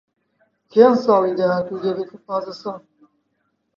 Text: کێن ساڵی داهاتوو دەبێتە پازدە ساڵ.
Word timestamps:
کێن 0.71 0.93
ساڵی 1.05 1.33
داهاتوو 1.39 1.83
دەبێتە 1.85 2.17
پازدە 2.25 2.53
ساڵ. 2.61 2.79